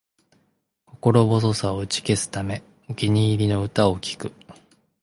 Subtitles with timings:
[0.87, 4.31] 心細さを打ち消すため、お気に入りの歌を聴く